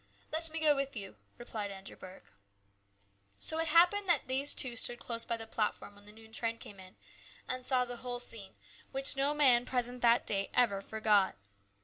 [0.33, 2.33] "Let me go with you," replied Andrew Burke.
[3.37, 6.57] So it happened that these two stood close by the platform when the noon train
[6.57, 6.95] came in,
[7.47, 8.55] and saw the whole scene,
[8.91, 11.35] which no man present that day ever forgot.